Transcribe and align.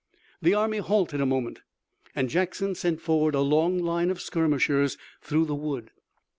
The 0.41 0.55
army 0.55 0.79
halted 0.79 1.21
a 1.21 1.27
moment 1.27 1.59
and 2.15 2.27
Jackson 2.27 2.73
sent 2.73 2.99
forward 3.01 3.35
a 3.35 3.41
long 3.41 3.77
line 3.77 4.09
of 4.09 4.19
skirmishers 4.19 4.97
through 5.21 5.45
the 5.45 5.53
wood. 5.53 5.91